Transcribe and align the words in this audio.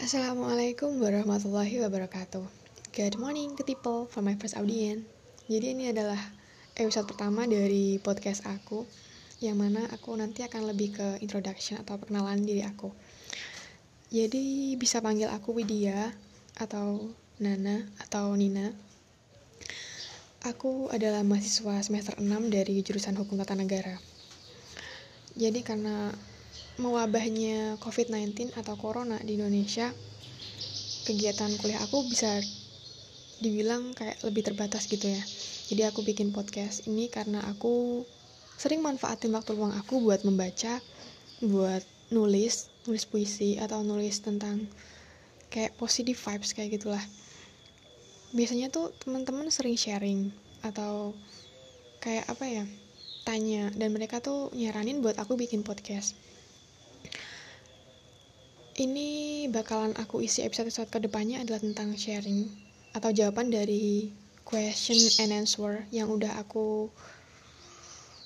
Assalamualaikum 0.00 0.96
warahmatullahi 0.96 1.76
wabarakatuh. 1.84 2.40
Good 2.96 3.20
morning 3.20 3.52
to 3.52 3.68
people 3.68 4.08
for 4.08 4.24
my 4.24 4.32
first 4.32 4.56
audience. 4.56 5.04
Jadi 5.44 5.76
ini 5.76 5.92
adalah 5.92 6.16
episode 6.72 7.04
pertama 7.04 7.44
dari 7.44 8.00
podcast 8.00 8.48
aku 8.48 8.88
Yang 9.44 9.56
mana 9.60 9.84
aku 9.92 10.16
nanti 10.16 10.40
akan 10.40 10.72
lebih 10.72 10.96
ke 10.96 11.06
introduction 11.20 11.84
atau 11.84 12.00
perkenalan 12.00 12.40
diri 12.40 12.64
aku. 12.64 12.88
Jadi 14.08 14.72
bisa 14.80 15.04
panggil 15.04 15.28
aku 15.28 15.60
Widya 15.60 16.16
Atau 16.56 17.12
Nana 17.36 17.84
Atau 18.00 18.32
Nina. 18.40 18.72
Aku 20.48 20.88
adalah 20.88 21.20
mahasiswa 21.20 21.76
semester 21.84 22.16
6 22.16 22.24
dari 22.48 22.80
jurusan 22.80 23.20
Hukum 23.20 23.36
Tata 23.36 23.52
Negara. 23.52 24.00
Jadi 25.36 25.60
karena 25.60 26.08
mewabahnya 26.78 27.80
COVID-19 27.82 28.54
atau 28.54 28.78
Corona 28.78 29.18
di 29.18 29.34
Indonesia, 29.34 29.90
kegiatan 31.08 31.50
kuliah 31.58 31.82
aku 31.82 32.06
bisa 32.06 32.38
dibilang 33.40 33.96
kayak 33.96 34.20
lebih 34.22 34.46
terbatas 34.46 34.86
gitu 34.86 35.10
ya. 35.10 35.22
Jadi 35.72 35.82
aku 35.88 36.04
bikin 36.04 36.30
podcast 36.30 36.86
ini 36.86 37.08
karena 37.08 37.40
aku 37.48 38.04
sering 38.60 38.84
manfaatin 38.84 39.32
waktu 39.32 39.56
luang 39.56 39.72
aku 39.74 40.04
buat 40.04 40.22
membaca, 40.22 40.78
buat 41.40 41.82
nulis, 42.12 42.68
nulis 42.84 43.08
puisi 43.08 43.56
atau 43.56 43.80
nulis 43.80 44.20
tentang 44.20 44.68
kayak 45.48 45.74
positive 45.80 46.20
vibes 46.20 46.52
kayak 46.52 46.78
gitulah. 46.78 47.02
Biasanya 48.36 48.70
tuh 48.70 48.94
teman-teman 49.02 49.48
sering 49.48 49.74
sharing 49.74 50.30
atau 50.62 51.16
kayak 51.98 52.28
apa 52.28 52.46
ya? 52.46 52.64
tanya 53.20 53.68
dan 53.76 53.92
mereka 53.92 54.18
tuh 54.18 54.48
nyaranin 54.56 55.04
buat 55.04 55.14
aku 55.20 55.36
bikin 55.36 55.60
podcast 55.60 56.16
ini 58.80 59.44
bakalan 59.52 59.92
aku 60.00 60.24
isi 60.24 60.40
episode-episode 60.40 60.88
ke 60.88 61.04
depannya 61.04 61.44
adalah 61.44 61.60
tentang 61.60 61.92
sharing 62.00 62.48
atau 62.96 63.12
jawaban 63.12 63.52
dari 63.52 64.08
question 64.48 64.96
and 65.20 65.36
answer 65.36 65.84
yang 65.92 66.08
udah 66.08 66.40
aku 66.40 66.88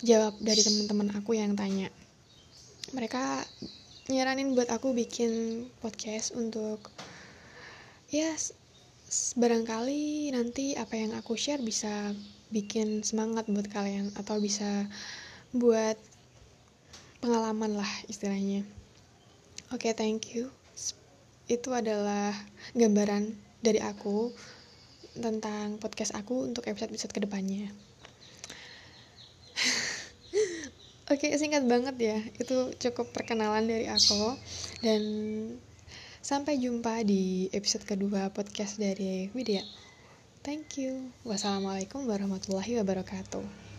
jawab 0.07 0.39
dari 0.39 0.63
teman-teman 0.63 1.11
aku 1.19 1.35
yang 1.35 1.59
tanya. 1.59 1.91
Mereka 2.95 3.43
nyaranin 4.15 4.55
buat 4.55 4.71
aku 4.71 4.95
bikin 4.95 5.67
podcast 5.83 6.39
untuk 6.39 6.87
ya 8.15 8.31
barangkali 9.35 10.31
nanti 10.39 10.79
apa 10.79 10.95
yang 10.95 11.19
aku 11.19 11.35
share 11.35 11.67
bisa 11.67 12.15
bikin 12.55 13.03
semangat 13.03 13.51
buat 13.51 13.67
kalian 13.75 14.15
atau 14.15 14.39
bisa 14.39 14.87
buat 15.51 15.99
pengalaman 17.19 17.75
lah 17.75 17.91
istilahnya. 18.07 18.63
Oke, 19.75 19.91
okay, 19.91 19.99
thank 19.99 20.39
you. 20.39 20.55
Itu 21.51 21.75
adalah 21.75 22.31
gambaran 22.79 23.35
dari 23.59 23.83
aku 23.83 24.31
tentang 25.19 25.83
podcast 25.83 26.15
aku 26.15 26.47
untuk 26.47 26.63
episode-episode 26.71 27.11
ke 27.11 27.19
depannya. 27.27 27.75
Oke, 31.11 31.27
okay, 31.27 31.35
singkat 31.35 31.67
banget 31.67 31.99
ya. 31.99 32.23
Itu 32.39 32.71
cukup 32.79 33.11
perkenalan 33.11 33.67
dari 33.67 33.91
aku. 33.91 34.39
Dan 34.79 35.03
sampai 36.23 36.55
jumpa 36.63 37.03
di 37.03 37.51
episode 37.51 37.83
kedua 37.83 38.31
podcast 38.31 38.79
dari 38.79 39.27
Widya. 39.35 39.67
Thank 40.47 40.79
you. 40.79 41.11
Wassalamualaikum 41.27 42.07
warahmatullahi 42.07 42.79
wabarakatuh. 42.79 43.74